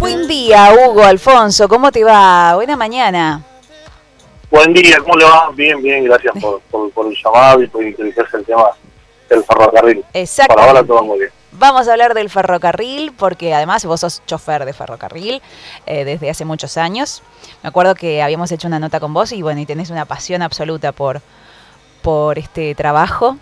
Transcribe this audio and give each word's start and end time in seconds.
Buen 0.00 0.26
día, 0.26 0.72
Hugo, 0.72 1.04
Alfonso, 1.04 1.68
¿cómo 1.68 1.92
te 1.92 2.02
va? 2.02 2.56
Buena 2.56 2.76
mañana. 2.76 3.40
Buen 4.50 4.72
día, 4.72 4.98
¿cómo 4.98 5.14
le 5.14 5.26
va? 5.26 5.50
Bien, 5.54 5.80
bien, 5.80 6.04
gracias 6.06 6.34
por, 6.40 6.60
por, 6.90 7.06
el 7.06 7.16
llamado 7.22 7.62
y 7.62 7.68
por 7.68 7.84
interesarse 7.84 8.38
el 8.38 8.44
tema 8.44 8.64
del 9.30 9.44
ferrocarril. 9.44 10.04
Exacto. 10.12 10.54
Por 10.54 10.64
ahora 10.64 10.82
todo 10.82 11.04
muy 11.04 11.20
bien. 11.20 11.30
Vamos 11.52 11.86
a 11.86 11.92
hablar 11.92 12.14
del 12.14 12.28
ferrocarril 12.28 13.12
porque 13.12 13.54
además 13.54 13.84
vos 13.84 14.00
sos 14.00 14.22
chofer 14.26 14.64
de 14.64 14.72
ferrocarril 14.72 15.40
eh, 15.86 16.04
desde 16.04 16.30
hace 16.30 16.44
muchos 16.44 16.76
años. 16.78 17.22
Me 17.62 17.68
acuerdo 17.68 17.94
que 17.94 18.20
habíamos 18.20 18.50
hecho 18.50 18.66
una 18.66 18.80
nota 18.80 18.98
con 18.98 19.14
vos 19.14 19.30
y 19.30 19.40
bueno, 19.40 19.60
y 19.60 19.66
tenés 19.66 19.90
una 19.90 20.04
pasión 20.04 20.42
absoluta 20.42 20.90
por, 20.90 21.22
por 22.02 22.40
este 22.40 22.74
trabajo. 22.74 23.36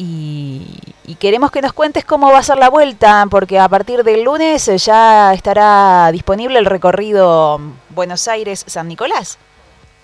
Y, 0.00 0.62
y, 1.08 1.16
queremos 1.16 1.50
que 1.50 1.60
nos 1.60 1.72
cuentes 1.72 2.04
cómo 2.04 2.30
va 2.30 2.38
a 2.38 2.42
ser 2.44 2.56
la 2.56 2.70
vuelta, 2.70 3.26
porque 3.28 3.58
a 3.58 3.68
partir 3.68 4.04
del 4.04 4.22
lunes 4.22 4.70
ya 4.84 5.34
estará 5.34 6.12
disponible 6.12 6.60
el 6.60 6.66
recorrido 6.66 7.60
Buenos 7.90 8.28
Aires-San 8.28 8.86
Nicolás 8.86 9.38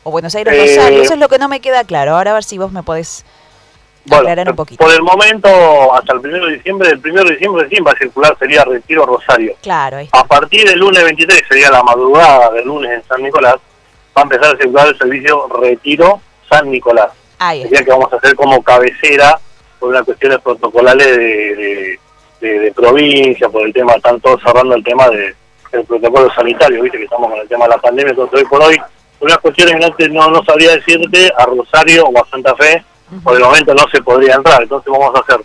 o 0.02 0.10
Buenos 0.10 0.34
Aires 0.34 0.52
Rosario. 0.52 0.98
Eh, 0.98 1.02
Eso 1.02 1.14
es 1.14 1.20
lo 1.20 1.28
que 1.28 1.38
no 1.38 1.48
me 1.48 1.60
queda 1.60 1.84
claro. 1.84 2.16
Ahora 2.16 2.32
a 2.32 2.34
ver 2.34 2.42
si 2.42 2.58
vos 2.58 2.72
me 2.72 2.82
podés 2.82 3.24
aclarar 4.10 4.50
un 4.50 4.56
poquito. 4.56 4.84
Por 4.84 4.92
el 4.92 5.02
momento, 5.02 5.48
hasta 5.94 6.12
el 6.12 6.18
1 6.18 6.46
de 6.46 6.52
diciembre, 6.54 6.90
el 6.90 6.98
1 6.98 7.24
de 7.24 7.30
diciembre 7.32 7.62
recién 7.62 7.84
va 7.86 7.92
a 7.92 7.96
circular 7.96 8.36
sería 8.38 8.64
Retiro 8.64 9.06
Rosario. 9.06 9.54
Claro. 9.62 9.98
A 10.12 10.24
partir 10.24 10.68
del 10.68 10.78
lunes 10.78 11.02
23, 11.04 11.42
sería 11.48 11.70
la 11.70 11.82
madrugada 11.82 12.50
del 12.50 12.66
lunes 12.66 12.90
en 12.92 13.04
San 13.04 13.22
Nicolás, 13.22 13.56
va 14.16 14.22
a 14.22 14.22
empezar 14.22 14.54
a 14.54 14.58
circular 14.58 14.88
el 14.88 14.98
servicio 14.98 15.48
Retiro 15.60 16.20
San 16.48 16.70
Nicolás. 16.70 17.12
Ahí 17.38 17.62
sería 17.62 17.84
que 17.84 17.90
vamos 17.90 18.12
a 18.12 18.16
hacer 18.16 18.34
como 18.36 18.62
cabecera 18.62 19.38
por 19.84 19.90
unas 19.90 20.04
cuestiones 20.04 20.38
protocolales 20.40 21.06
de, 21.06 21.98
de, 22.40 22.72
provincia, 22.72 23.50
por 23.50 23.66
el 23.66 23.72
tema, 23.72 23.92
están 23.92 24.18
todos 24.18 24.40
cerrando 24.42 24.74
el 24.74 24.82
tema 24.82 25.10
de, 25.10 25.34
del 25.70 25.84
protocolo 25.84 26.32
sanitario, 26.34 26.82
viste 26.82 26.96
que 26.96 27.04
estamos 27.04 27.30
con 27.30 27.38
el 27.38 27.48
tema 27.48 27.66
de 27.66 27.70
la 27.70 27.78
pandemia, 27.78 28.10
entonces 28.12 28.40
hoy 28.40 28.46
por 28.46 28.62
hoy 28.62 28.80
unas 29.20 29.36
cuestiones 29.38 29.94
que 29.98 30.08
no, 30.08 30.30
no, 30.30 30.42
sabría 30.42 30.74
decirte, 30.74 31.30
a 31.36 31.44
Rosario 31.44 32.06
o 32.06 32.18
a 32.18 32.26
Santa 32.30 32.54
Fe, 32.56 32.82
por 33.22 33.36
el 33.36 33.42
momento 33.42 33.74
no 33.74 33.84
se 33.92 34.02
podría 34.02 34.36
entrar. 34.36 34.62
Entonces 34.62 34.90
vamos 34.90 35.14
a 35.14 35.20
hacer 35.20 35.44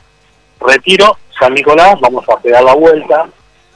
retiro, 0.62 1.17
San 1.38 1.54
Nicolás, 1.54 2.00
vamos 2.00 2.23
a 2.30 2.40
pegar 2.40 2.64
la 2.64 2.76
vuelta, 2.76 3.28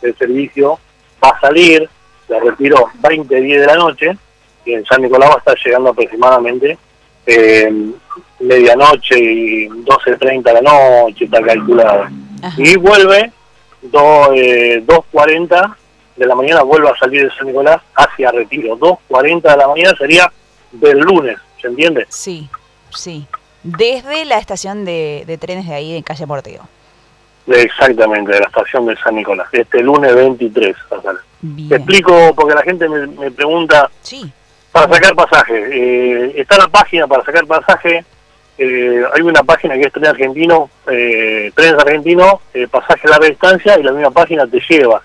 el 0.02 0.18
servicio 0.18 0.80
va 1.22 1.30
a 1.30 1.40
salir, 1.42 1.90
de 2.30 2.40
retiro 2.40 2.86
20, 3.02 3.42
10 3.42 3.62
de 3.62 3.68
la 3.68 3.76
noche, 3.76 4.18
y 4.64 4.74
en 4.74 4.86
San 4.86 5.02
Nicolás 5.02 5.30
va 5.30 5.36
a 5.36 5.40
estar 5.40 5.58
llegando 5.58 5.90
aproximadamente 5.90 6.78
eh, 7.26 7.72
medianoche 8.40 9.18
y 9.18 9.68
12.30 9.68 10.44
de 10.44 10.54
la 10.54 10.62
noche, 10.62 11.26
está 11.26 11.42
calculado. 11.42 12.08
Y 12.58 12.76
vuelve 12.78 13.32
2.40 13.92 14.36
eh, 14.36 15.74
de 16.16 16.26
la 16.28 16.36
mañana 16.36 16.62
vuelva 16.64 16.92
a 16.92 16.98
salir 16.98 17.24
de 17.24 17.36
San 17.36 17.48
Nicolás 17.48 17.82
hacia 17.96 18.32
Retiro. 18.32 18.78
2.40 18.78 19.42
de 19.42 19.58
la 19.58 19.68
mañana 19.68 19.96
sería 19.98 20.32
del 20.72 21.00
lunes, 21.00 21.38
¿se 21.62 21.68
entiende? 21.68 22.06
Sí, 22.10 22.50
sí. 22.92 23.28
Desde 23.64 24.26
la 24.26 24.38
estación 24.38 24.84
de, 24.84 25.38
trenes 25.40 25.68
de 25.68 25.74
ahí, 25.74 25.96
en 25.96 26.04
calle 26.04 26.28
Porteo. 26.28 26.68
Exactamente, 27.48 28.32
de 28.32 28.40
la 28.40 28.46
estación 28.48 28.86
de 28.86 28.96
San 28.98 29.16
Nicolás. 29.16 29.48
Este 29.52 29.82
lunes 29.82 30.14
23. 30.14 30.76
Te 31.70 31.76
explico 31.76 32.34
porque 32.36 32.56
la 32.56 32.62
gente 32.62 32.88
me, 32.88 33.32
pregunta. 33.32 33.90
Sí. 34.02 34.32
Para 34.74 34.94
sacar 34.94 35.16
pasaje. 35.16 35.54
Eh, 35.72 36.34
está 36.36 36.58
la 36.58 36.68
página 36.68 37.08
para 37.08 37.24
sacar 37.24 37.46
pasaje. 37.46 38.04
Eh, 38.58 39.04
hay 39.14 39.22
una 39.22 39.44
página 39.44 39.76
que 39.76 39.84
es 39.84 39.94
Tren 39.94 40.08
Argentino, 40.08 40.70
eh, 40.92 41.52
Trenes 41.56 41.80
Argentino, 41.80 42.42
eh, 42.54 42.68
pasaje 42.68 43.08
a 43.08 43.12
larga 43.12 43.28
distancia 43.28 43.80
y 43.80 43.84
la 43.84 43.92
misma 43.92 44.12
página 44.12 44.46
te 44.46 44.60
lleva 44.70 45.02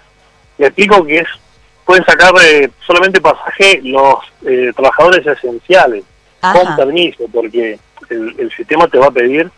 le 0.58 0.66
explico 0.66 1.04
que 1.04 1.18
es 1.18 1.28
pueden 1.84 2.04
sacar 2.04 2.32
eh, 2.44 2.68
solamente 2.86 3.20
pasaje 3.20 3.80
los 3.82 4.16
trabajadores 4.74 5.26
esenciales 5.26 6.04
con 6.40 6.76
permiso, 6.76 7.24
porque 7.32 7.78
el, 8.10 8.52
sistema 8.54 8.86
te 8.88 8.98
va 8.98 9.06
a 9.06 9.10
pedir 9.10 9.50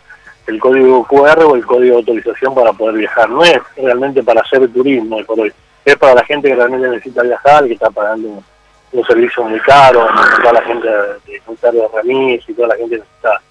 el 0.47 0.59
código 0.59 1.05
QR 1.05 1.43
o 1.43 1.55
el 1.55 1.65
código 1.65 1.95
de 1.95 1.99
autorización 1.99 2.55
para 2.55 2.71
poder 2.71 2.95
viajar. 2.95 3.29
No 3.29 3.43
es 3.43 3.59
realmente 3.75 4.23
para 4.23 4.41
hacer 4.41 4.65
turismo 4.69 5.21
por 5.25 5.41
hoy, 5.41 5.51
es 5.83 5.95
para 5.97 6.15
la 6.15 6.23
gente 6.23 6.47
que 6.47 6.55
realmente 6.55 6.87
necesita 6.87 7.21
viajar, 7.23 7.65
que 7.65 7.73
está 7.73 7.89
pagando 7.89 8.41
un, 8.91 9.05
servicio 9.05 9.43
muy 9.43 9.59
caro, 9.61 10.07
toda 10.41 10.53
la 10.53 10.61
gente 10.61 10.87
de 10.87 11.71
de 11.71 11.87
remis 11.93 12.43
y 12.47 12.53
toda 12.53 12.69
la 12.69 12.75
gente 12.75 12.97
necesita 12.97 13.41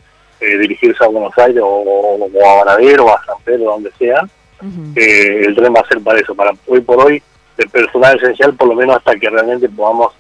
eh, 0.41 0.59
dirigirse 0.59 1.05
a 1.05 1.09
Buenos 1.09 1.37
Aires 1.39 1.63
o, 1.65 2.29
a 2.45 2.65
Varadero 2.65 3.07
o 3.07 3.15
a 3.15 3.25
San 3.25 3.37
Pedro, 3.45 3.73
donde 3.73 3.91
sea. 3.99 4.23
el 4.61 5.55
tren 5.55 5.75
va 5.75 5.81
a 5.81 5.89
ser 5.89 6.01
para 6.03 6.19
eso, 6.19 6.35
para 6.35 6.53
hoy 6.67 6.81
por 6.81 7.05
hoy 7.05 7.23
personal 7.69 8.17
esencial, 8.17 8.55
por 8.55 8.69
lo 8.69 8.75
menos 8.75 8.97
hasta 8.97 9.17
que 9.17 9.29
realmente 9.29 9.69
podamos 9.69 10.13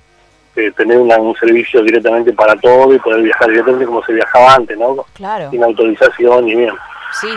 eh, 0.56 0.72
tener 0.76 0.98
un 0.98 1.34
servicio 1.36 1.82
directamente 1.82 2.32
para 2.32 2.54
todo 2.56 2.92
y 2.94 2.98
poder 2.98 3.22
viajar 3.22 3.48
directamente 3.48 3.86
como 3.86 4.04
se 4.04 4.12
viajaba 4.12 4.54
antes, 4.54 4.76
¿no? 4.76 5.04
Claro. 5.14 5.50
Sin 5.50 5.62
autorización 5.62 6.44
ni 6.44 6.54
bien. 6.56 6.74
Sí. 7.20 7.28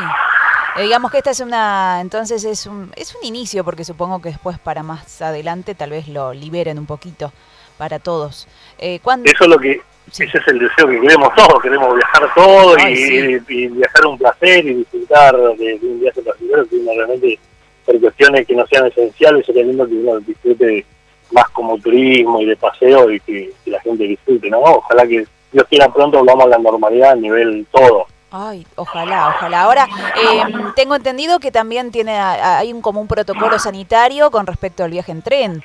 Eh, 0.76 0.84
digamos 0.84 1.12
que 1.12 1.20
esta 1.20 1.32
es 1.32 1.40
una, 1.40 2.00
entonces 2.02 2.44
es 2.46 2.66
un, 2.66 2.92
es 2.96 3.16
un 3.16 3.26
inicio, 3.26 3.64
porque 3.64 3.84
supongo 3.84 4.22
que 4.22 4.30
después 4.30 4.58
para 4.60 4.82
más 4.82 5.22
adelante 5.22 5.76
tal 5.76 5.92
vez 5.92 6.08
lo 6.08 6.34
liberen 6.34 6.80
un 6.80 6.86
poquito 6.86 7.32
para 7.78 8.00
todos. 8.00 8.48
Eh, 8.80 9.00
Eso 9.04 9.44
es 9.44 9.50
lo 9.50 9.58
que, 9.60 9.82
ese 10.12 10.24
es 10.26 10.48
el 10.48 10.60
deseo 10.60 10.88
que 10.88 11.00
queremos 11.00 11.30
todos, 11.36 11.62
queremos 11.62 11.96
viajar 11.96 12.34
todos 12.34 12.78
y, 12.88 13.68
viajar 13.68 14.06
un 14.06 14.18
placer 14.18 14.66
y 14.66 14.74
disfrutar 14.76 15.36
de, 15.36 15.80
un 15.82 16.00
viaje 16.00 16.22
placentero 16.22 16.66
que 16.68 16.78
realmente 16.96 17.40
por 17.86 18.00
cuestiones 18.00 18.48
que 18.48 18.56
no 18.56 18.66
sean 18.68 18.88
esenciales, 18.88 19.46
sería 19.46 19.64
lindo 19.64 19.86
que 19.88 19.94
uno 19.94 20.20
disfrute 20.22 20.86
más 21.32 21.50
como 21.50 21.78
turismo 21.78 22.42
y 22.42 22.46
de 22.46 22.56
paseo 22.56 23.12
y 23.12 23.20
que, 23.20 23.52
la 23.66 23.80
gente 23.82 24.04
disfrute, 24.06 24.50
¿no? 24.50 24.60
Ojalá 24.60 25.06
que 25.06 25.26
Dios 25.52 25.66
quiera 25.70 25.92
pronto 25.92 26.20
volvamos 26.20 26.46
a 26.46 26.50
la 26.50 26.58
normalidad 26.58 27.12
a 27.12 27.16
nivel 27.16 27.66
todo. 27.72 28.08
Ay, 28.36 28.66
ojalá, 28.78 29.30
ojalá. 29.30 29.62
Ahora, 29.62 29.88
em, 30.16 30.74
tengo 30.74 30.96
entendido 30.96 31.40
que 31.40 31.52
también 31.52 31.92
tiene 31.92 32.18
hay 32.18 32.74
un 32.74 32.82
como 32.82 33.00
un 33.00 33.08
protocolo 33.08 33.60
sanitario 33.60 34.32
con 34.32 34.48
respecto 34.48 34.84
al 34.84 34.90
viaje 34.90 35.12
en 35.12 35.22
tren. 35.22 35.64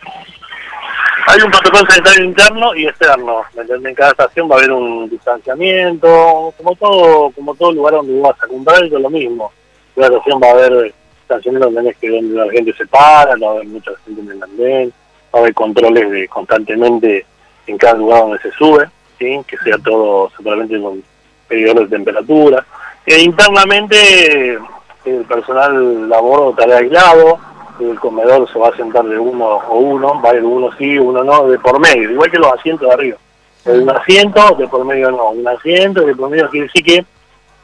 Hay 1.29 1.41
un 1.41 1.51
protocolo 1.51 1.91
sanitario 1.91 2.25
interno 2.25 2.75
y 2.75 2.87
externo. 2.87 3.41
En 3.57 3.95
cada 3.95 4.11
estación 4.11 4.51
va 4.51 4.57
a 4.57 4.59
haber 4.59 4.73
un 4.73 5.09
distanciamiento, 5.09 6.53
como 6.59 6.77
todo 6.77 7.31
como 7.31 7.55
todo 7.55 7.73
lugar 7.73 7.95
donde 7.95 8.21
vas 8.21 8.37
a 8.43 8.47
comprar, 8.47 8.85
es 8.85 8.93
lo 8.93 9.09
mismo. 9.09 9.51
En 9.97 10.03
cada 10.03 10.17
estación 10.19 10.39
va 10.43 10.49
a 10.49 10.51
haber 10.51 10.95
estaciones 11.23 11.63
donde, 11.63 11.95
que 11.95 12.11
donde 12.11 12.35
la 12.35 12.53
gente 12.53 12.75
se 12.75 12.87
para, 12.87 13.35
no 13.39 13.47
va 13.47 13.53
a 13.53 13.55
haber 13.55 13.69
mucha 13.69 13.93
gente 14.05 14.21
en 14.21 14.31
el 14.31 14.43
andén, 14.43 14.93
va 15.35 15.39
a 15.39 15.43
haber 15.43 15.55
controles 15.55 16.11
de 16.11 16.29
constantemente 16.29 17.25
en 17.67 17.79
cada 17.79 17.95
lugar 17.95 18.21
donde 18.21 18.39
se 18.41 18.53
sube, 18.53 18.91
¿sí? 19.19 19.41
que 19.47 19.57
sea 19.57 19.79
todo 19.79 20.31
solamente 20.37 20.79
con 20.79 21.03
medidores 21.49 21.89
de 21.89 21.97
temperatura. 21.97 22.65
E 23.07 23.21
internamente 23.21 24.59
el 25.05 25.25
personal 25.25 26.09
labor 26.09 26.51
estará 26.51 26.79
aislado, 26.79 27.39
el 27.81 27.99
comedor 28.01 28.51
se 28.53 28.59
va 28.59 28.69
a 28.69 28.77
sentar 28.77 29.05
de 29.05 29.19
uno 29.19 29.47
o 29.47 29.79
uno, 29.79 30.21
va 30.21 30.31
a 30.31 30.35
ir 30.35 30.43
uno 30.43 30.71
sí, 30.77 30.99
uno 30.99 31.25
no, 31.25 31.49
de 31.49 31.59
por 31.59 31.81
medio, 31.81 32.11
igual 32.11 32.31
que 32.31 32.39
los 32.39 32.53
asientos 32.53 32.89
de 32.89 32.95
arriba. 32.95 33.19
Un 33.65 33.91
asiento, 33.91 34.55
de 34.57 34.67
por 34.67 34.85
medio 34.85 35.11
no, 35.11 35.31
un 35.31 35.47
asiento, 35.47 36.05
de 36.05 36.15
por 36.15 36.31
medio 36.31 36.49
quiere 36.49 36.67
decir 36.67 36.85
que 36.85 37.05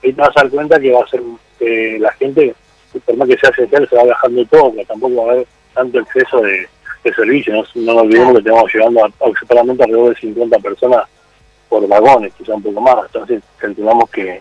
ahí 0.03 0.13
te 0.13 0.21
vas 0.21 0.37
a 0.37 0.43
dar 0.43 0.51
cuenta 0.51 0.79
que 0.79 0.93
va 0.93 1.03
a 1.03 1.09
ser 1.09 1.23
eh, 1.61 1.97
la 1.99 2.13
gente 2.13 2.55
por 3.01 3.17
más 3.17 3.29
que 3.29 3.37
sea 3.37 3.51
esencial, 3.51 3.89
se 3.89 3.97
va 3.97 4.05
bajando 4.05 4.45
todo, 4.47 4.65
porque 4.67 4.85
tampoco 4.85 5.17
va 5.17 5.31
a 5.31 5.35
haber 5.35 5.47
tanto 5.75 5.99
exceso 5.99 6.41
de, 6.41 6.69
servicio. 7.15 7.55
No, 7.75 7.93
nos 7.93 8.03
olvidemos 8.03 8.37
que 8.37 8.43
tenemos 8.43 8.73
llegando 8.73 9.05
a, 9.05 9.11
alrededor 9.21 10.15
de 10.15 10.21
50 10.21 10.59
personas 10.61 11.03
por 11.69 11.87
vagones, 11.87 12.33
quizá 12.35 12.55
un 12.55 12.63
poco 12.63 12.81
más. 12.81 12.97
Entonces, 13.07 13.43
calculamos 13.59 14.11
que, 14.11 14.41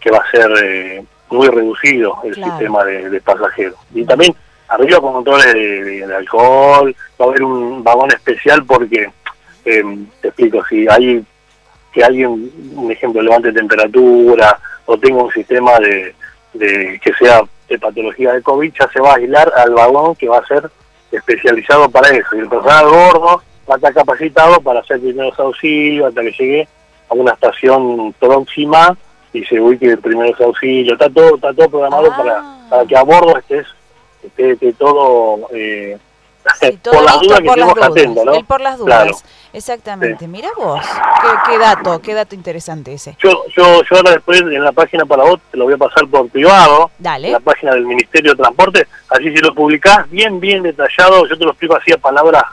que 0.00 0.10
va 0.10 0.18
a 0.18 0.30
ser 0.30 0.50
eh, 0.62 1.04
muy 1.30 1.48
reducido 1.48 2.16
el 2.24 2.34
sistema 2.34 2.84
de, 2.84 3.20
pasajeros. 3.20 3.78
Y 3.94 4.04
también 4.04 4.34
arriba 4.68 5.00
con 5.00 5.12
controles 5.12 5.52
de, 5.52 6.14
alcohol, 6.14 6.94
va 7.20 7.26
a 7.26 7.28
haber 7.28 7.42
un 7.42 7.82
vagón 7.82 8.10
especial 8.12 8.64
porque, 8.64 9.10
eh, 9.64 9.82
te 10.20 10.28
explico, 10.28 10.64
si 10.68 10.86
hay 10.88 11.24
que 11.92 12.04
alguien, 12.04 12.50
un 12.74 12.90
ejemplo, 12.90 13.20
levante 13.20 13.52
temperatura 13.52 14.58
o 14.86 14.96
tenga 14.96 15.24
un 15.24 15.32
sistema 15.32 15.78
de, 15.78 16.14
de 16.54 17.00
que 17.02 17.12
sea 17.14 17.42
de 17.68 17.78
patología 17.78 18.32
de 18.32 18.42
COVID 18.42 18.72
ya 18.78 18.90
se 18.90 19.00
va 19.00 19.12
a 19.12 19.16
aislar 19.16 19.52
al 19.56 19.74
vagón 19.74 20.14
que 20.16 20.28
va 20.28 20.38
a 20.38 20.46
ser 20.46 20.70
especializado 21.10 21.88
para 21.88 22.10
eso. 22.10 22.36
Y 22.36 22.40
el 22.40 22.48
personal 22.48 22.88
gordo 22.88 23.42
va 23.70 23.74
a 23.74 23.76
estar 23.76 23.94
capacitado 23.94 24.60
para 24.60 24.80
hacer 24.80 25.00
primeros 25.00 25.38
auxilios 25.38 26.08
hasta 26.08 26.22
que 26.22 26.32
llegue 26.32 26.68
a 27.08 27.14
una 27.14 27.32
estación 27.32 28.12
próxima 28.18 28.96
y 29.32 29.44
se 29.44 29.60
ubique 29.60 29.96
primeros 29.98 30.40
auxilios. 30.40 30.94
Está 30.94 31.08
todo, 31.08 31.36
está 31.36 31.52
todo 31.54 31.70
programado 31.70 32.08
para, 32.16 32.40
ah. 32.40 32.66
para 32.68 32.84
que 32.84 32.96
a 32.96 33.02
bordo 33.02 33.38
estés, 33.38 33.66
esté, 34.22 34.72
todo 34.72 35.48
eh, 35.52 35.96
por 36.82 37.02
las 37.02 37.20
dudas 37.20 37.40
que 37.40 37.48
estemos 37.48 37.82
atentos, 37.82 38.24
¿no? 38.24 38.34
El 38.34 38.44
por 38.44 38.60
las 38.60 38.78
dudas. 38.78 39.24
Exactamente. 39.52 40.28
Mira 40.28 40.48
vos, 40.56 40.80
qué, 41.46 41.58
dato, 41.58 42.00
qué 42.00 42.14
dato 42.14 42.34
interesante 42.34 42.92
ese. 42.92 43.16
Yo, 43.20 43.44
yo, 43.56 43.82
yo 43.82 43.96
ahora 43.96 44.12
después 44.12 44.40
en 44.40 44.62
la 44.62 44.72
página 44.72 45.04
para 45.04 45.24
vos 45.24 45.40
te 45.50 45.56
lo 45.56 45.64
voy 45.64 45.74
a 45.74 45.78
pasar 45.78 46.06
por 46.08 46.28
privado. 46.28 46.90
Dale. 46.98 47.28
En 47.28 47.32
la 47.32 47.40
página 47.40 47.74
del 47.74 47.84
Ministerio 47.84 48.32
de 48.32 48.36
Transporte. 48.38 48.86
Así 49.08 49.24
si 49.24 49.36
lo 49.36 49.54
publicás 49.54 50.08
bien, 50.10 50.38
bien 50.38 50.62
detallado, 50.62 51.26
yo 51.26 51.36
te 51.36 51.44
lo 51.44 51.50
explico 51.50 51.76
así 51.76 51.92
a 51.92 51.98
palabras, 51.98 52.44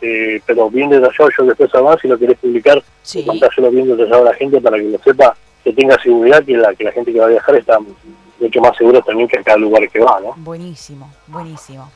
eh, 0.00 0.40
pero 0.46 0.70
bien 0.70 0.88
detallado. 0.88 1.28
Yo 1.36 1.44
después 1.44 1.70
además, 1.74 1.98
si 2.00 2.08
lo 2.08 2.18
querés 2.18 2.38
publicar, 2.38 2.82
sí. 3.02 3.24
contáselo 3.24 3.70
bien 3.70 3.88
detallado 3.88 4.22
a 4.22 4.30
la 4.30 4.34
gente 4.34 4.60
para 4.60 4.78
que 4.78 4.84
lo 4.84 4.98
sepa, 5.00 5.36
que 5.62 5.72
tenga 5.72 6.00
seguridad 6.02 6.42
que 6.44 6.56
la, 6.56 6.74
que 6.74 6.84
la 6.84 6.92
gente 6.92 7.12
que 7.12 7.20
va 7.20 7.26
a 7.26 7.30
viajar 7.30 7.56
está 7.56 7.78
mucho 8.40 8.60
más 8.60 8.76
seguro 8.76 9.02
también 9.02 9.28
que 9.28 9.36
en 9.36 9.42
cada 9.42 9.58
lugar 9.58 9.88
que 9.90 9.98
va, 10.00 10.18
¿no? 10.20 10.34
Buenísimo, 10.36 11.12
buenísimo. 11.26 11.90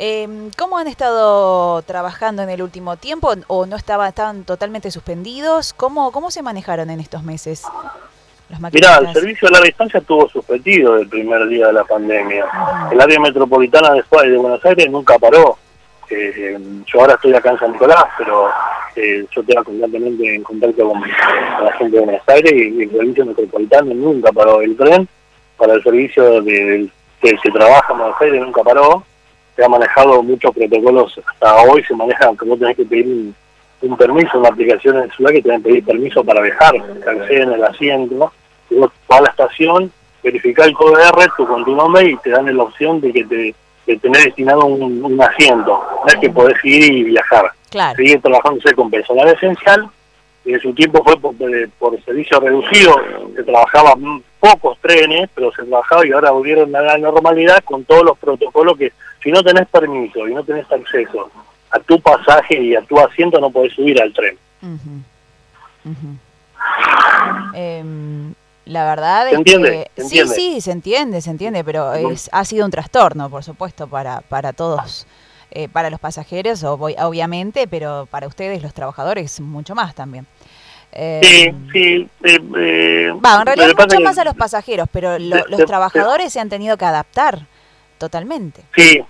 Eh, 0.00 0.28
¿Cómo 0.56 0.78
han 0.78 0.86
estado 0.86 1.82
trabajando 1.82 2.44
en 2.44 2.50
el 2.50 2.62
último 2.62 2.96
tiempo 2.96 3.32
o 3.48 3.66
no 3.66 3.74
estaba, 3.74 4.06
estaban 4.06 4.44
totalmente 4.44 4.92
suspendidos? 4.92 5.72
¿Cómo, 5.72 6.12
cómo 6.12 6.30
se 6.30 6.40
manejaron 6.40 6.88
en 6.90 7.00
estos 7.00 7.24
meses? 7.24 7.64
Mirá, 8.72 8.98
el 8.98 9.12
servicio 9.12 9.48
de 9.48 9.52
larga 9.52 9.66
distancia 9.66 9.98
estuvo 9.98 10.28
suspendido 10.28 10.98
el 10.98 11.08
primer 11.08 11.48
día 11.48 11.66
de 11.66 11.72
la 11.72 11.84
pandemia. 11.84 12.46
El 12.92 13.00
área 13.00 13.18
metropolitana 13.18 13.90
de 13.92 14.04
de 14.30 14.36
Buenos 14.36 14.64
Aires 14.64 14.88
nunca 14.88 15.18
paró. 15.18 15.58
Eh, 16.08 16.56
yo 16.86 17.00
ahora 17.00 17.14
estoy 17.14 17.34
acá 17.34 17.50
en 17.50 17.58
San 17.58 17.72
Nicolás, 17.72 18.04
pero 18.16 18.48
eh, 18.94 19.26
yo 19.34 19.42
tengo 19.42 19.64
constantemente 19.64 20.32
en 20.32 20.44
contacto 20.44 20.88
con, 20.88 21.00
la 21.00 21.72
gente 21.76 21.96
de 21.96 22.04
Buenos 22.04 22.22
Aires 22.28 22.52
y, 22.52 22.82
el 22.84 22.90
servicio 22.90 23.26
metropolitano 23.26 23.92
nunca 23.94 24.30
paró. 24.30 24.62
El 24.62 24.76
tren 24.76 25.08
para 25.56 25.74
el 25.74 25.82
servicio 25.82 26.40
de, 26.40 26.88
que 27.20 27.36
se 27.42 27.50
trabaja 27.50 27.92
en 27.92 27.98
Buenos 27.98 28.20
Aires 28.20 28.40
nunca 28.40 28.62
paró 28.62 29.02
se 29.58 29.64
ha 29.64 29.68
manejado 29.68 30.22
muchos 30.22 30.54
protocolos 30.54 31.20
hasta 31.26 31.62
hoy, 31.64 31.82
se 31.82 31.92
maneja, 31.92 32.26
aunque 32.26 32.46
vos 32.46 32.60
tenés 32.60 32.76
que 32.76 32.84
pedir 32.84 33.34
un, 33.82 33.96
permiso, 33.96 34.38
una 34.38 34.50
aplicación 34.50 34.98
en 34.98 35.02
el 35.02 35.10
celular 35.10 35.34
que 35.34 35.42
te 35.42 35.50
que 35.50 35.58
pedir 35.58 35.84
permiso 35.84 36.22
para 36.22 36.42
viajar, 36.42 36.74
que 36.74 37.10
acceden 37.10 37.50
el 37.50 37.64
asiento, 37.64 38.32
y 38.70 38.76
vos 38.76 38.92
vas 39.08 39.18
a 39.18 39.22
la 39.22 39.30
estación, 39.30 39.90
verificás 40.22 40.68
el 40.68 40.74
código 40.74 41.00
R, 41.00 41.26
tu 41.36 41.44
con 41.44 41.64
tu 41.64 41.74
nombre 41.74 42.08
y 42.08 42.16
te 42.18 42.30
dan 42.30 42.56
la 42.56 42.62
opción 42.62 43.00
de 43.00 43.12
que 43.12 43.24
te 43.24 43.54
de 43.86 43.96
tener 43.96 44.22
destinado 44.22 44.66
un, 44.66 45.20
asiento, 45.20 45.82
no 46.02 46.06
es 46.06 46.16
que 46.16 46.30
podés 46.30 46.62
ir 46.62 46.92
y 46.92 47.02
viajar. 47.04 47.50
Claro. 47.70 47.96
Seguir 47.96 48.20
trabajándose 48.20 48.74
con 48.74 48.90
personal 48.90 49.26
esencial, 49.28 49.88
y 50.44 50.52
en 50.52 50.60
su 50.60 50.72
tiempo 50.72 51.02
fue 51.02 51.18
por, 51.18 51.34
por 51.80 52.04
servicio 52.04 52.38
reducido, 52.38 52.94
se 53.34 53.42
trabajaban 53.42 54.22
pocos 54.38 54.78
trenes, 54.80 55.28
pero 55.34 55.50
se 55.52 55.64
trabajaba 55.64 56.06
y 56.06 56.12
ahora 56.12 56.30
volvieron 56.30 56.74
a 56.76 56.80
la 56.80 56.98
normalidad 56.98 57.64
con 57.64 57.84
todos 57.84 58.04
los 58.04 58.18
protocolos 58.18 58.78
que 58.78 58.92
si 59.22 59.30
no 59.30 59.42
tenés 59.42 59.66
permiso 59.68 60.26
y 60.28 60.34
no 60.34 60.44
tenés 60.44 60.70
acceso 60.70 61.30
a 61.70 61.78
tu 61.80 62.00
pasaje 62.00 62.60
y 62.60 62.74
a 62.74 62.82
tu 62.82 62.98
asiento 62.98 63.40
no 63.40 63.50
podés 63.50 63.74
subir 63.74 64.00
al 64.00 64.12
tren. 64.12 64.38
Em, 67.54 68.34
la 68.66 68.84
verdad 68.84 69.28
es 69.28 69.34
entiende? 69.34 69.90
que 69.94 70.04
sí, 70.04 70.20
sí, 70.26 70.60
se 70.60 70.72
entiende, 70.72 71.20
se 71.20 71.30
entiende, 71.30 71.64
pero 71.64 71.94
es, 71.94 72.28
ha 72.32 72.44
sido 72.44 72.64
un 72.64 72.70
trastorno, 72.70 73.30
por 73.30 73.44
supuesto, 73.44 73.86
para, 73.86 74.20
para 74.22 74.52
todos, 74.52 75.06
eh, 75.50 75.68
para 75.68 75.90
los 75.90 76.00
pasajeros, 76.00 76.64
obviamente, 76.64 77.66
pero 77.66 78.06
para 78.10 78.26
ustedes, 78.26 78.62
los 78.62 78.74
trabajadores, 78.74 79.40
mucho 79.40 79.74
más 79.74 79.94
también. 79.94 80.26
sí, 80.92 81.44
em, 81.44 81.72
sí. 81.72 82.08
Eh, 82.24 82.38
eh, 82.56 83.12
va, 83.24 83.40
en 83.40 83.46
realidad 83.46 83.72
mucho 83.78 84.00
más 84.00 84.18
a 84.18 84.24
los 84.24 84.34
pasajeros, 84.34 84.88
pero 84.92 85.18
los 85.18 85.64
trabajadores 85.66 86.32
se 86.32 86.40
han 86.40 86.48
tenido 86.48 86.76
que 86.76 86.84
adaptar 86.84 87.46
totalmente. 87.98 88.62
Sí, 88.74 89.00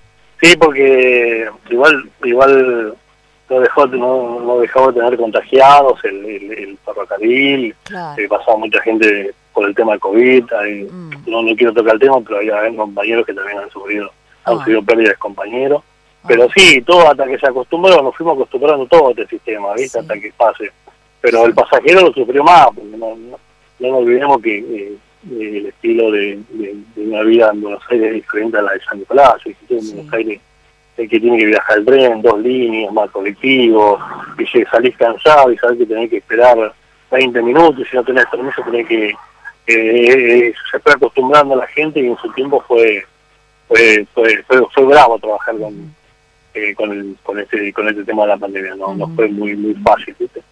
sí, 0.41 0.57
porque 0.57 1.49
igual 1.71 2.11
igual 2.25 2.97
no 3.51 3.61
dejó 3.61 3.87
no, 3.87 4.41
no 4.41 4.59
dejó 4.59 4.93
de 4.93 5.01
tener 5.01 5.17
contagiados 5.17 6.05
el, 6.05 6.25
el, 6.27 6.79
ferrocarril, 6.85 7.75
claro. 7.85 8.21
eh, 8.21 8.29
pasaba 8.29 8.59
mucha 8.59 8.81
gente 8.83 9.33
por 9.53 9.67
el 9.67 9.75
tema 9.75 9.95
de 9.95 9.99
COVID, 9.99 10.45
mm. 10.91 11.31
no, 11.31 11.43
no 11.43 11.57
quiero 11.57 11.73
tocar 11.73 11.95
el 11.95 12.01
tema, 12.01 12.21
pero 12.21 12.39
hay, 12.39 12.77
compañeros 12.77 13.27
que 13.27 13.35
también 13.35 13.59
han 13.59 13.71
sufrido, 13.71 14.11
han 14.45 14.55
ah. 14.55 14.59
sufrido 14.59 14.83
pérdidas 14.83 15.13
de 15.13 15.17
compañeros. 15.17 15.83
Ah. 16.23 16.27
Pero 16.29 16.49
sí, 16.55 16.81
todo 16.83 17.11
hasta 17.11 17.27
que 17.27 17.39
se 17.39 17.47
acostumbró, 17.47 18.03
nos 18.03 18.15
fuimos 18.15 18.35
acostumbrando 18.35 18.87
todo 18.87 19.11
este 19.11 19.27
sistema, 19.27 19.73
¿viste? 19.75 19.99
Hasta 19.99 20.15
que 20.15 20.33
pase. 20.37 20.71
Pero 21.21 21.47
el 21.47 21.55
pasajero 21.55 22.03
lo 22.03 22.13
sufrió 22.13 22.45
más, 22.45 22.67
porque 22.67 22.97
no, 22.97 23.17
no, 23.17 23.39
no 23.81 23.89
nos 23.89 23.99
olvidemos 23.99 24.41
que 24.41 24.59
eh, 24.59 24.97
el 25.31 25.67
estilo 25.67 26.11
de, 26.11 26.39
una 26.97 27.23
vida 27.23 27.51
en 27.53 27.63
Buenos 27.63 27.83
Aires 27.91 28.09
es 28.09 28.15
diferente 28.15 28.59
a 28.59 28.63
la 28.63 28.73
de 28.73 28.81
San 28.81 28.99
Nicolás. 28.99 29.35
El 29.45 29.57
en 29.69 29.95
Buenos 29.95 30.13
Aires 30.13 30.41
el 30.99 31.09
que 31.09 31.21
tiene 31.21 31.39
que 31.39 31.47
viajar 31.47 31.79
el 31.79 31.85
tren, 31.85 32.23
dos 32.23 32.41
líneas, 32.41 32.93
más 32.93 33.09
colectivos, 33.11 34.01
y 34.39 34.65
salís 34.65 34.97
cansado 34.97 35.53
y 35.53 35.57
sabés 35.59 35.79
que 35.79 35.87
tenés 35.87 36.11
que 36.11 36.17
esperar 36.17 36.75
20 37.11 37.41
minutos, 37.43 37.87
si 37.89 37.97
no 37.97 38.05
tenés 38.05 38.27
permiso 38.27 38.63
tenés 38.63 38.87
que... 38.87 39.15
Eh, 39.71 40.55
se 40.71 40.79
fue 40.81 40.93
acostumbrando 40.93 41.55
a 41.55 41.59
la 41.59 41.67
gente 41.69 42.01
y 42.01 42.07
en 42.07 42.17
su 42.17 42.33
tiempo 42.33 42.65
fue 42.67 43.05
fue 43.69 44.07
fue, 44.15 44.43
fue, 44.75 44.85
bravo 44.87 45.19
trabajar 45.19 45.59
con, 45.59 45.95
eh, 46.55 46.75
con, 46.75 46.91
el, 46.91 47.17
con, 47.23 47.39
este, 47.39 47.71
con 47.75 47.87
este 47.87 48.03
tema 48.05 48.23
de 48.23 48.29
la 48.29 48.39
pandemia, 48.39 48.75
no, 48.77 48.95
no 48.95 49.09
fue 49.15 49.29
muy 49.29 49.55
muy 49.55 49.75
fácil. 49.75 50.17
¿viste? 50.19 50.43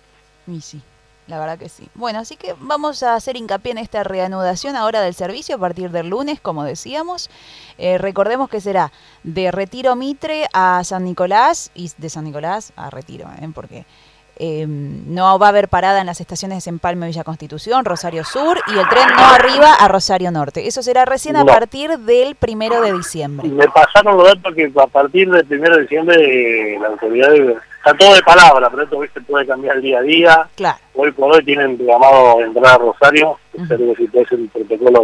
Y 0.47 0.61
sí. 0.61 0.81
La 1.27 1.41
verdad 1.41 1.59
que 1.59 1.69
sí. 1.69 1.89
Bueno, 1.95 2.21
así 2.21 2.37
que 2.37 2.55
vamos 2.61 3.03
a 3.03 3.15
hacer 3.15 3.37
hincapié 3.37 3.73
en 3.73 3.79
esta 3.79 4.05
reanudación 4.05 4.77
ahora 4.77 5.01
del 5.01 5.15
servicio 5.15 5.57
a 5.57 5.59
partir 5.59 5.91
del 5.91 6.09
lunes, 6.09 6.41
como 6.41 6.63
decíamos. 6.63 7.31
Eh, 7.79 7.99
recordemos 7.99 8.49
que 8.49 8.61
será 8.61 8.93
de 9.25 9.51
Retiro 9.51 9.97
Mitre 9.97 10.47
a 10.53 10.85
San 10.85 11.05
Nicolás 11.05 11.73
y 11.75 11.91
de 11.99 12.11
San 12.11 12.25
Nicolás 12.25 12.73
a 12.77 12.91
Retiro, 12.91 13.29
¿eh? 13.41 13.49
porque 13.53 13.87
em, 14.37 15.03
no 15.15 15.39
va 15.39 15.47
a 15.47 15.49
haber 15.51 15.69
parada 15.69 16.01
en 16.01 16.07
las 16.07 16.21
estaciones 16.21 16.65
de 16.65 16.71
Empalme 16.71 17.07
Villa 17.07 17.25
Constitución, 17.25 17.85
Rosario 17.85 18.25
Sur 18.25 18.59
y 18.69 18.79
el 18.79 18.89
tren 18.89 19.09
no 19.17 19.25
arriba 19.25 19.75
a 19.75 19.89
Rosario 19.89 20.31
Norte. 20.31 20.67
Eso 20.67 20.83
será 20.83 21.05
recién 21.05 21.37
a 21.37 21.45
partir 21.45 21.99
del 21.99 22.35
primero 22.35 22.81
de 22.81 22.93
diciembre. 22.93 23.49
Me 23.49 23.69
pasaron 23.69 24.17
los 24.17 24.27
datos 24.27 24.55
que 24.55 24.71
a 24.77 24.87
partir 24.87 25.31
del 25.31 25.45
primero 25.47 25.77
de 25.77 25.83
diciembre 25.83 26.79
la 26.81 26.89
autoridad 26.89 27.33
está 27.35 27.95
todo 27.99 28.15
de 28.15 28.23
palabra, 28.23 28.69
pero 28.71 28.83
esto 28.83 29.01
se 29.15 29.21
puede 29.23 29.47
cambiar 29.47 29.81
día 29.81 29.99
a 29.99 30.03
día. 30.03 30.49
Claro. 30.55 30.79
Hoy 30.95 31.13
por 31.13 31.35
hoy 31.35 31.45
tienen 31.45 31.77
programado 31.77 32.41
entrar 32.41 32.75
a 32.75 32.79
Rosario, 32.79 33.39
uh 33.55 33.61
-huh. 33.61 34.27
ser 34.29 34.39
un 34.39 34.49
protocolo 34.49 35.03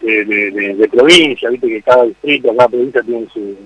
de, 0.00 0.24
de, 0.24 0.74
de, 0.74 0.88
provincia, 0.88 1.50
viste 1.50 1.68
que 1.68 1.82
cada 1.82 2.04
distrito, 2.04 2.54
cada 2.56 2.68
provincia 2.68 3.02
tiene 3.02 3.26
su, 3.32 3.56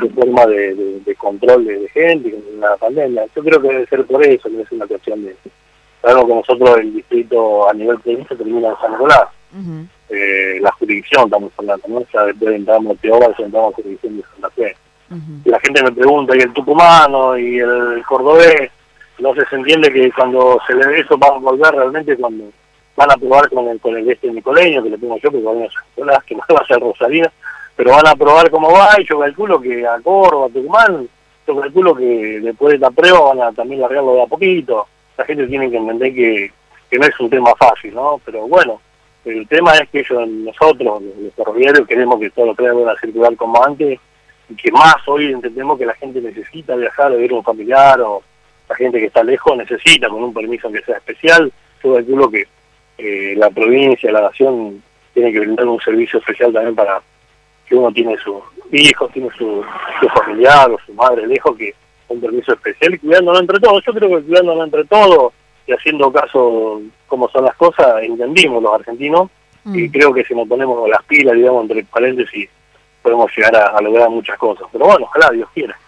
su 0.00 0.10
forma 0.10 0.46
de, 0.46 1.14
control 1.18 1.64
de, 1.64 1.88
gente 1.88 2.30
con 2.30 2.60
la 2.60 2.76
pandemia. 2.76 3.24
Yo 3.34 3.42
creo 3.42 3.60
que 3.60 3.68
debe 3.68 3.86
ser 3.86 4.04
por 4.04 4.24
eso, 4.24 4.48
que 4.48 4.60
es 4.60 4.72
una 4.72 4.86
cuestión 4.86 5.24
de... 5.24 5.36
Sabemos 6.02 6.26
que 6.26 6.34
nosotros 6.34 6.78
el 6.78 6.94
distrito 6.94 7.68
a 7.68 7.72
nivel 7.72 7.98
provincia 8.00 8.36
termina 8.36 8.68
en 8.68 8.76
San 8.76 8.92
Nicolás. 8.92 9.28
eh, 10.10 10.58
la 10.60 10.70
jurisdicción 10.72 11.24
estamos 11.24 11.52
hablando, 11.56 11.88
¿no? 11.88 11.96
O 11.96 12.06
sea, 12.10 12.24
después 12.24 12.54
entramos 12.54 12.98
Teoba, 12.98 13.26
entramos 13.38 13.72
a 13.72 13.76
jurisdicción 13.76 14.16
de 14.18 14.22
Santa 14.22 14.50
Fe. 14.50 14.76
Y 15.44 15.48
la 15.48 15.60
gente 15.60 15.82
me 15.82 15.92
pregunta, 15.92 16.36
¿y 16.36 16.40
el 16.40 16.52
tucumano 16.52 17.38
y 17.38 17.58
el 17.58 18.02
cordobés? 18.06 18.70
No 19.18 19.32
se 19.34 19.42
entiende 19.54 19.92
que 19.92 20.10
cuando 20.10 20.58
se 20.66 20.74
le 20.74 20.86
ve 20.88 21.00
eso 21.00 21.16
van 21.16 21.34
a 21.34 21.38
volver 21.38 21.72
realmente 21.72 22.16
cuando 22.16 22.50
van 22.96 23.10
a 23.10 23.16
probar 23.16 23.48
con 23.50 23.68
el, 23.68 23.80
con 23.80 23.96
el 23.96 24.10
este 24.10 24.30
nicoleño, 24.30 24.82
que 24.82 24.90
le 24.90 24.98
pongo 24.98 25.16
yo, 25.18 25.30
porque 25.30 25.44
van 25.44 26.10
a 26.10 26.20
que 26.20 26.34
no 26.34 26.42
va 26.52 26.60
a 26.60 26.66
ser 26.66 26.80
Rosalía, 26.80 27.30
pero 27.76 27.90
van 27.90 28.06
a 28.06 28.14
probar 28.14 28.50
cómo 28.50 28.70
va 28.72 28.90
y 28.98 29.04
yo 29.04 29.18
calculo 29.18 29.60
que 29.60 29.86
a 29.86 30.00
Córdoba, 30.00 30.46
a 30.46 30.50
Tucumán, 30.50 31.08
yo 31.46 31.60
calculo 31.60 31.94
que 31.94 32.40
después 32.40 32.70
de 32.70 32.76
esta 32.76 32.90
prueba 32.90 33.34
van 33.34 33.42
a 33.42 33.52
también 33.52 33.80
largarlo 33.80 34.14
de 34.14 34.22
a 34.22 34.26
poquito. 34.26 34.86
La 35.16 35.24
gente 35.24 35.46
tiene 35.46 35.70
que 35.70 35.76
entender 35.76 36.14
que, 36.14 36.52
no 36.98 37.06
es 37.06 37.20
un 37.20 37.28
tema 37.28 37.52
fácil, 37.56 37.92
¿no? 37.92 38.20
Pero 38.24 38.46
bueno, 38.46 38.80
el 39.24 39.48
tema 39.48 39.72
es 39.72 39.88
que 39.90 40.00
ellos, 40.00 40.28
nosotros, 40.28 41.02
los 41.02 41.34
ferroviarios, 41.34 41.88
queremos 41.88 42.20
que 42.20 42.30
todo 42.30 42.46
lo 42.46 42.54
vuelva 42.54 42.92
a 42.92 43.00
circular 43.00 43.34
como 43.36 43.62
antes 43.64 43.98
y 44.48 44.54
que 44.54 44.70
más 44.70 44.96
hoy 45.06 45.32
entendemos 45.32 45.76
que 45.76 45.86
la 45.86 45.94
gente 45.94 46.20
necesita 46.20 46.76
viajar 46.76 47.10
o 47.10 47.20
ir 47.20 47.32
a 47.32 47.34
un 47.34 47.42
familiar 47.42 48.00
o 48.00 48.22
la 48.68 48.76
gente 48.76 49.00
que 49.00 49.06
está 49.06 49.24
lejos 49.24 49.56
necesita 49.56 50.08
con 50.08 50.22
un 50.22 50.32
permiso 50.32 50.70
que 50.70 50.82
sea 50.82 50.98
especial. 50.98 51.52
Yo 51.82 51.94
calculo 51.94 52.30
que 52.30 52.46
eh, 52.98 53.34
la 53.36 53.50
provincia, 53.50 54.12
la 54.12 54.22
nación 54.22 54.82
tiene 55.12 55.32
que 55.32 55.40
brindar 55.40 55.66
un 55.66 55.80
servicio 55.80 56.20
especial 56.20 56.52
también 56.52 56.76
para 56.76 57.02
que 57.66 57.74
uno 57.74 57.92
tiene 57.92 58.16
su 58.18 58.42
hijo, 58.72 59.08
tiene 59.08 59.28
su, 59.36 59.64
su 60.00 60.08
familiar 60.08 60.70
o 60.70 60.78
su 60.84 60.92
madre 60.94 61.26
lejos, 61.26 61.56
que 61.56 61.74
un 62.08 62.20
permiso 62.20 62.52
especial 62.52 62.94
y 62.94 62.98
cuidándolo 62.98 63.40
entre 63.40 63.58
todos. 63.60 63.82
Yo 63.84 63.92
creo 63.92 64.08
que 64.10 64.24
cuidándolo 64.24 64.64
entre 64.64 64.84
todos 64.84 65.32
y 65.66 65.72
haciendo 65.72 66.12
caso 66.12 66.82
como 67.06 67.28
son 67.28 67.44
las 67.44 67.56
cosas, 67.56 68.02
entendimos 68.02 68.62
los 68.62 68.74
argentinos 68.74 69.30
y 69.66 69.88
mm. 69.88 69.92
creo 69.92 70.12
que 70.12 70.24
si 70.24 70.34
nos 70.34 70.48
ponemos 70.48 70.88
las 70.88 71.02
pilas, 71.04 71.34
digamos, 71.34 71.62
entre 71.62 71.84
paréntesis, 71.84 72.48
podemos 73.02 73.30
llegar 73.36 73.56
a, 73.56 73.80
lograr 73.80 74.10
muchas 74.10 74.38
cosas. 74.38 74.66
Pero 74.72 74.86
bueno, 74.86 75.06
ojalá, 75.06 75.30
Dios 75.30 75.48
quiera. 75.54 75.78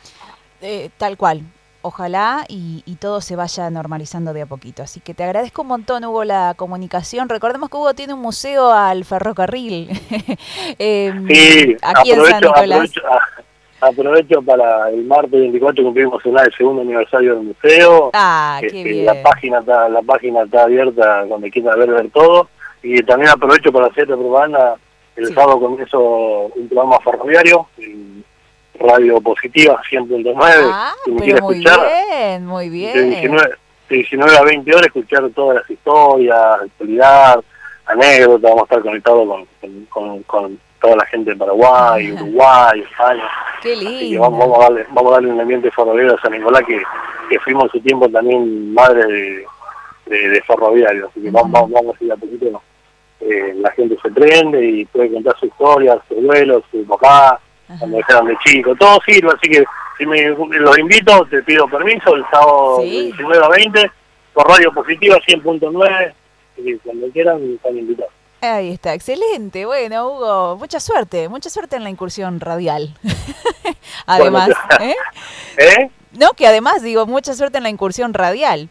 Eh, 0.61 0.89
tal 0.97 1.17
cual. 1.17 1.43
Ojalá 1.87 2.45
y, 2.49 2.83
todo 2.99 3.21
se 3.21 3.37
vaya 3.37 3.71
normalizando 3.71 4.33
de 4.33 4.43
a 4.43 4.47
poquito. 4.47 4.83
Así 4.83 4.99
que 4.99 5.15
te 5.15 5.23
agradezco 5.23 5.63
un 5.63 5.69
montón, 5.69 6.05
Hugo, 6.05 6.25
la 6.25 6.55
comunicación. 6.57 7.29
Recordemos 7.29 7.71
que 7.71 7.77
Hugo 7.77 7.95
tiene 7.95 8.13
un 8.15 8.21
museo 8.21 8.73
al 8.73 9.05
ferrocarril. 9.05 9.89
eh, 10.81 11.13
sí, 11.29 11.77
aquí 11.83 12.11
aprovecho, 12.11 12.25
en 12.25 12.31
San 12.33 12.41
Nicolás. 12.43 12.91
aprovecho 13.81 14.43
para 14.43 14.91
el 14.91 15.05
martes 15.05 15.31
24 15.31 15.85
cumplimos 15.85 16.21
el 16.27 16.55
segundo 16.59 16.83
aniversario 16.83 17.37
del 17.37 17.45
museo. 17.45 18.11
Ah, 18.15 18.57
qué 18.61 18.67
Este, 18.67 18.83
bien. 18.83 19.07
La 19.07 19.23
página 19.23 19.61
está, 19.61 19.89
la 19.89 20.03
página 20.03 20.43
está 20.43 20.65
abierta 20.65 21.25
donde 21.27 21.51
quiera 21.53 21.77
ver, 21.77 21.91
ver 21.91 22.11
todo. 22.11 22.49
Y 22.83 23.01
también 23.05 23.31
aprovecho 23.31 23.71
para 23.71 23.87
hacer 23.87 24.07
propaganda. 24.09 24.75
El 25.15 25.27
Sí. 25.29 25.35
sábado 25.35 25.61
comienzo 25.61 26.01
un 26.01 26.69
programa 26.69 26.99
ferroviario, 27.05 27.69
Radio 28.81 29.21
Positiva 29.21 29.81
100.9. 29.91 30.35
Ah, 30.73 30.93
si 31.05 31.11
me 31.11 31.17
pero 31.19 31.25
quiere 31.25 31.41
muy 31.43 31.55
escuchar, 31.59 31.81
bien, 32.11 32.47
muy 32.47 32.65
de 32.69 32.71
bien. 32.71 33.11
19, 33.11 33.49
de 33.89 33.97
19 33.97 34.37
a 34.39 34.43
20 34.43 34.71
horas, 34.75 34.87
escuchar 34.87 35.31
todas 35.35 35.57
las 35.61 35.71
historias, 35.71 36.39
actualidad, 36.63 37.41
anécdotas. 37.87 38.43
Vamos 38.43 38.61
a 38.61 38.65
estar 38.65 38.83
conectados 38.83 39.27
con, 39.29 39.47
con, 39.61 39.85
con- 39.87 40.23
con 40.25 40.61
toda 40.81 40.97
la 40.97 41.07
gente 41.07 41.31
de 41.31 41.37
Paraguay, 41.37 42.13
Uruguay, 42.21 42.81
España. 42.91 43.25
Qué 43.63 43.73
Así 43.73 43.85
que 43.85 43.91
lindo. 43.91 44.21
vamos, 44.23 44.39
vamos 44.41 44.59
a 44.59 44.63
darle, 44.65 44.87
vamos 44.91 45.11
a 45.13 45.15
darle 45.17 45.33
un 45.33 45.41
ambiente 45.41 45.71
ferroviario 45.71 46.15
a 46.15 46.21
San 46.21 46.33
Nicolás 46.33 46.63
que, 46.67 46.83
que 47.31 47.39
fuimos 47.41 47.65
en 47.65 47.71
su 47.71 47.81
tiempo 47.81 48.09
también 48.09 48.75
madre 48.75 49.05
de, 49.07 49.45
de, 50.07 50.29
de 50.29 50.43
ferroviario. 50.43 51.09
Así 51.09 51.23
que 51.23 51.31
vamos, 51.31 51.51
vamos, 51.53 51.71
vamos 51.73 51.97
a 52.01 52.05
ir 52.05 52.13
a 52.13 52.17
poquito. 52.17 52.63
eh, 53.21 53.55
la 53.57 53.71
gente 53.73 53.97
se 54.03 54.11
prende 54.11 54.63
y 54.65 54.85
puede 54.85 55.11
contar 55.13 55.35
su 55.41 55.47
historia, 55.47 55.99
su 56.07 56.15
abuelo, 56.19 56.63
su 56.71 56.85
papá, 56.87 57.41
Ajá. 57.69 57.79
cuando 57.81 57.97
dejaron 57.97 58.27
de 58.29 58.37
chico, 58.45 58.75
todo 58.77 58.99
sirve, 59.07 59.31
así 59.37 59.51
que 59.51 59.65
si 59.99 60.07
me 60.07 60.29
los 60.29 60.79
invito, 60.79 61.27
te 61.31 61.43
pido 61.43 61.67
permiso 61.69 62.15
el 62.15 62.25
sábado 62.31 62.79
Sí. 62.83 63.13
19 63.17 63.45
a 63.45 63.49
20 63.49 63.91
por 64.35 64.49
Radio 64.49 64.73
Positiva 64.73 65.17
100.9 65.27 66.15
y 66.59 66.77
cuando 66.79 67.09
quieran 67.11 67.55
están 67.55 67.77
invitados. 67.77 68.13
Ahí 68.43 68.73
está, 68.73 68.93
excelente. 68.95 69.65
Bueno, 69.65 70.09
Hugo, 70.09 70.57
mucha 70.59 70.79
suerte, 70.79 71.29
mucha 71.29 71.49
suerte 71.51 71.77
en 71.77 71.85
la 71.85 71.91
incursión 71.91 72.39
radial. 72.41 72.95
además, 74.07 74.51
¿eh? 74.81 74.95
¿Eh? 75.57 75.91
No, 76.13 76.31
que 76.31 76.47
además 76.47 76.83
digo, 76.83 77.07
mucha 77.07 77.35
suerte 77.35 77.57
en 77.59 77.65
la 77.65 77.71
incursión 77.71 78.15
radial. 78.15 78.69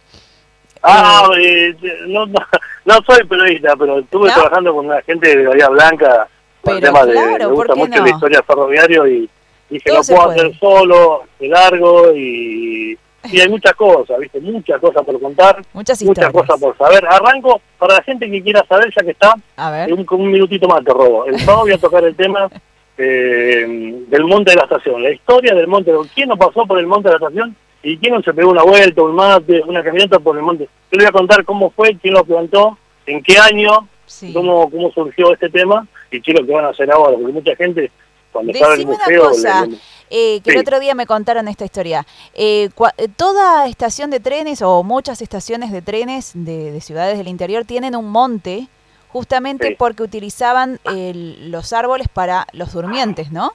Ah, 0.83 1.29
eh, 1.41 1.75
no, 2.07 2.27
no, 2.27 2.39
no 2.85 2.93
soy 3.07 3.25
periodista, 3.27 3.75
pero 3.75 3.99
estuve 3.99 4.27
¿No? 4.29 4.35
trabajando 4.35 4.73
con 4.75 4.85
una 4.85 5.01
gente 5.01 5.35
de 5.35 5.47
Bahía 5.47 5.67
Blanca 5.69 6.27
el 6.73 6.81
tema 6.81 7.05
de, 7.05 7.11
claro, 7.13 7.31
me 7.31 7.39
¿por 7.45 7.53
gusta 7.55 7.75
mucho 7.75 7.99
no? 7.99 8.03
la 8.05 8.09
historia 8.11 8.43
ferroviario 8.43 9.07
y 9.07 9.29
dije, 9.69 9.91
no 9.93 10.03
se 10.03 10.13
puedo 10.13 10.27
puede. 10.27 10.39
hacer 10.41 10.59
solo, 10.59 11.23
de 11.39 11.47
largo 11.47 12.11
y, 12.15 12.97
y 13.31 13.39
hay 13.41 13.49
muchas 13.49 13.73
cosas, 13.75 14.19
¿viste? 14.19 14.39
Muchas 14.41 14.79
cosas 14.79 15.03
por 15.03 15.19
contar, 15.19 15.61
Muchas 15.73 16.01
muchas 16.03 16.31
cosas 16.31 16.59
por 16.59 16.77
saber. 16.77 17.05
Arranco, 17.07 17.61
para 17.79 17.95
la 17.95 18.03
gente 18.03 18.29
que 18.29 18.41
quiera 18.43 18.63
saber, 18.67 18.93
ya 18.95 19.03
que 19.03 19.11
está, 19.11 19.35
A 19.57 19.71
ver. 19.71 19.93
un, 19.93 20.05
un 20.09 20.31
minutito 20.31 20.67
más 20.67 20.83
te 20.83 20.91
robo. 20.91 21.25
El 21.25 21.39
sábado 21.39 21.61
voy 21.63 21.73
a 21.73 21.77
tocar 21.77 22.03
el 22.03 22.15
tema 22.15 22.49
eh, 22.97 23.65
del 24.07 24.23
monte 24.25 24.51
de 24.51 24.57
la 24.57 24.63
estación, 24.63 25.03
la 25.03 25.11
historia 25.11 25.53
del 25.53 25.67
monte. 25.67 25.91
¿Quién 26.13 26.29
no 26.29 26.37
pasó 26.37 26.65
por 26.65 26.79
el 26.79 26.87
monte 26.87 27.09
de 27.09 27.13
la 27.13 27.17
estación? 27.27 27.55
¿Y 27.83 27.97
quién 27.97 28.13
no 28.15 28.21
se 28.23 28.33
pegó 28.33 28.49
una 28.51 28.63
vuelta, 28.63 29.01
un 29.03 29.13
mate, 29.15 29.61
una 29.67 29.83
caminata 29.83 30.17
por 30.19 30.35
el 30.37 30.41
monte? 30.43 30.63
Yo 30.91 30.97
le 30.97 31.03
voy 31.03 31.05
a 31.07 31.11
contar 31.11 31.45
cómo 31.45 31.69
fue, 31.71 31.95
quién 32.01 32.13
lo 32.15 32.23
plantó, 32.23 32.77
en 33.05 33.21
qué 33.21 33.37
año, 33.37 33.87
Sí. 34.07 34.31
cómo, 34.33 34.69
cómo 34.69 34.91
surgió 34.91 35.33
este 35.33 35.49
tema 35.49 35.87
y 36.11 36.21
qué 36.21 36.31
es 36.31 36.39
lo 36.39 36.45
que 36.45 36.51
van 36.53 36.65
a 36.65 36.69
hacer 36.69 36.91
ahora. 36.91 37.17
Porque 37.17 37.33
mucha 37.33 37.55
gente, 37.55 37.91
cuando 38.31 38.51
está 38.51 38.65
en 38.67 38.71
el 38.71 38.77
Decime 38.79 38.95
una 38.95 39.03
museo... 39.05 39.29
cosa, 39.29 39.65
le- 39.65 39.77
eh, 40.11 40.39
que 40.41 40.51
el 40.51 40.59
otro 40.59 40.79
día 40.79 40.93
me 40.93 41.07
contaron 41.07 41.47
esta 41.47 41.65
historia. 41.65 42.05
Eh, 42.35 42.69
eh, 42.97 43.07
toda 43.17 43.67
estación 43.67 44.11
de 44.11 44.19
trenes 44.19 44.61
o 44.61 44.83
muchas 44.83 45.21
estaciones 45.21 45.71
de 45.71 45.81
trenes 45.81 46.31
de, 46.35 46.71
de 46.71 46.81
ciudades 46.81 47.17
del 47.17 47.27
interior 47.27 47.65
tienen 47.65 47.95
un 47.95 48.09
monte 48.09 48.67
justamente 49.09 49.69
Sí. 49.69 49.75
porque 49.79 50.03
utilizaban 50.03 50.79
el- 50.85 51.49
los 51.51 51.73
árboles 51.73 52.07
para 52.07 52.45
los 52.53 52.73
durmientes, 52.73 53.31
¿no? 53.31 53.53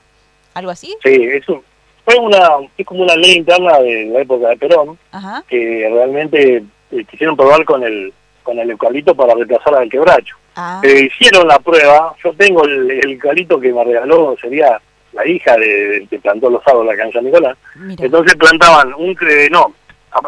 ¿Algo 0.55 0.71
así? 0.73 0.97
sí, 1.05 1.15
eso 1.33 1.63
fue 2.05 2.19
una, 2.19 2.49
es 2.77 2.85
como 2.87 3.03
una 3.03 3.15
ley 3.15 3.35
interna 3.37 3.79
de 3.79 4.07
la 4.07 4.21
época 4.23 4.49
de 4.49 4.57
Perón, 4.57 4.99
Ajá. 5.13 5.45
que 5.47 5.89
realmente 5.93 6.65
eh, 6.91 7.05
quisieron 7.09 7.37
probar 7.37 7.65
con 7.65 7.85
el 7.85 8.13
con 8.43 8.59
el 8.59 8.71
eucalipto 8.71 9.15
para 9.15 9.35
reemplazar 9.35 9.75
al 9.77 9.89
quebracho. 9.89 10.35
Ah, 10.57 10.81
Eh, 10.85 11.09
hicieron 11.11 11.47
la 11.49 11.59
prueba, 11.59 12.15
yo 12.23 12.33
tengo 12.35 12.65
el, 12.65 12.91
el 12.91 13.19
calito 13.19 13.59
que 13.61 13.73
me 13.73 13.85
regaló, 13.85 14.37
sería 14.41 14.81
la 15.13 15.27
hija 15.27 15.57
de- 15.57 16.07
que 16.09 16.19
plantó 16.19 16.51
los 16.51 16.63
acá 16.67 17.05
en 17.05 17.13
San 17.13 17.25
Nicolás. 17.25 17.57
mira. 17.77 18.05
Entonces 18.05 18.35
plantaban 18.37 18.93
un, 18.95 19.17
no, 19.51 19.75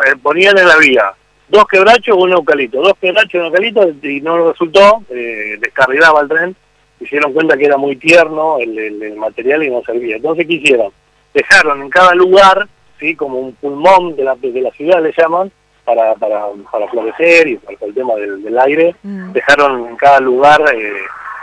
eh, 0.06 0.16
ponían 0.22 0.56
en 0.58 0.66
la 0.68 0.76
vía 0.78 1.12
dos 1.48 1.66
quebrachos, 1.66 2.16
un 2.16 2.32
eucalipto, 2.32 2.80
dos 2.80 2.94
quebrachos, 3.00 3.34
un 3.40 3.46
eucalipto, 3.46 3.90
y 4.02 4.20
no 4.22 4.50
resultó, 4.50 5.02
eh, 5.10 5.56
descarrilaba 5.60 6.22
el 6.22 6.28
tren, 6.28 6.56
se 6.98 7.06
dieron 7.06 7.32
cuenta 7.32 7.56
que 7.56 7.64
era 7.66 7.76
muy 7.76 7.96
tierno 7.96 8.58
el, 8.58 8.78
el- 8.78 9.02
el 9.02 9.16
material 9.16 9.62
y 9.64 9.70
no 9.70 9.82
servía. 9.82 10.16
Entonces, 10.16 10.46
¿qué 10.46 10.54
hicieron? 10.54 10.92
Dejaron 11.34 11.82
en 11.82 11.90
cada 11.90 12.14
lugar, 12.14 12.68
sí, 13.00 13.14
como 13.16 13.38
un 13.38 13.52
pulmón 13.54 14.14
de 14.16 14.24
la, 14.24 14.34
de 14.36 14.60
la 14.60 14.70
ciudad 14.70 15.02
le 15.02 15.12
llaman, 15.16 15.50
para, 15.94 16.14
para, 16.14 16.46
para 16.70 16.88
florecer 16.88 17.48
y 17.48 17.56
para 17.56 17.76
el 17.80 17.94
tema 17.94 18.14
del, 18.14 18.42
del 18.42 18.58
aire, 18.58 18.94
Mm. 19.02 19.32
dejaron 19.32 19.88
en 19.88 19.96
cada 19.96 20.20
lugar 20.20 20.60
eh, 20.74 20.92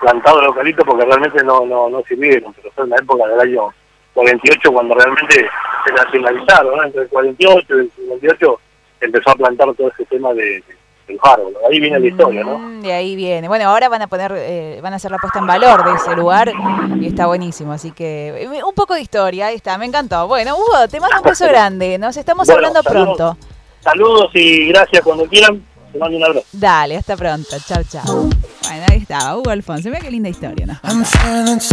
plantado 0.02 0.40
el 0.40 0.46
eucalipto 0.48 0.84
porque 0.86 1.06
realmente 1.06 1.44
no, 1.44 1.66
no, 1.66 1.90
no 1.90 2.02
sirvieron, 2.08 2.54
pero 2.54 2.72
fue 2.72 2.84
en 2.86 2.90
la 2.92 2.96
época 2.98 3.28
del 3.28 3.40
año 3.40 3.70
48 4.14 4.72
cuando 4.72 4.96
realmente 4.96 5.46
se 5.86 5.94
nacionalizaron, 5.94 6.78
¿no? 6.78 6.84
entre 6.84 7.02
el 7.04 7.10
48 7.10 7.66
y 7.70 7.80
el 7.80 7.92
58 7.96 8.60
se 9.00 9.06
empezó 9.06 9.30
a 9.32 9.36
plantar 9.36 9.74
todo 9.76 9.88
ese 9.90 10.06
tema 10.06 10.34
de, 10.34 10.44
de, 10.44 11.14
los 11.14 11.20
árboles, 11.24 11.58
ahí 11.70 11.80
viene 11.80 12.00
la 12.00 12.08
historia, 12.08 12.44
¿no? 12.44 12.58
Mm, 12.60 12.82
De 12.82 12.94
ahí 12.94 13.16
viene. 13.16 13.48
Bueno, 13.48 13.68
ahora 13.70 13.90
van 13.90 14.02
a 14.04 14.08
poner, 14.08 14.32
eh, 14.36 14.80
van 14.84 14.94
a 14.94 14.98
hacer 14.98 15.10
la 15.12 15.18
puesta 15.18 15.40
en 15.40 15.48
valor 15.48 15.84
de 15.84 15.94
ese 15.96 16.16
lugar 16.16 16.52
y 17.00 17.08
está 17.08 17.26
buenísimo. 17.26 17.72
Así 17.72 17.92
que 17.92 18.44
eh, 18.44 18.64
un 18.64 18.76
poco 18.76 18.94
de 18.94 19.02
historia, 19.02 19.48
ahí 19.48 19.56
está, 19.56 19.76
me 19.80 19.86
encantó. 19.86 20.28
Bueno, 20.28 20.56
Hugo, 20.56 20.88
te 20.90 21.00
mando 21.00 21.18
un 21.18 21.24
beso 21.24 21.48
grande. 21.50 21.98
Nos 21.98 22.16
estamos 22.16 22.46
Bueno, 22.48 22.58
hablando 22.68 22.84
saludos. 22.84 23.18
pronto. 23.18 23.38
Saludos 23.82 24.32
y 24.34 24.68
gracias 24.68 25.02
cuando 25.04 25.26
quieran, 25.26 25.64
te 25.92 25.98
mando 25.98 26.18
un 26.18 26.24
abrazo. 26.24 26.46
Dale, 26.52 26.98
hasta 26.98 27.16
pronto. 27.16 27.56
Chao, 27.66 27.84
chao. 27.84 28.30
Bueno, 28.64 28.86
ahí 28.90 28.98
estaba 28.98 29.38
Hugo 29.38 29.50
Alfonso. 29.50 29.90
Mira 29.90 30.02
qué 30.02 30.12
linda 30.12 30.30
historia. 30.30 30.66
nos 30.84 31.72